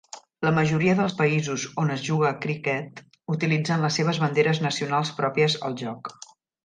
[0.45, 3.03] La majoria dels països on es juga a criquet
[3.35, 6.13] utilitzen les seves banderes nacionals pròpies al joc.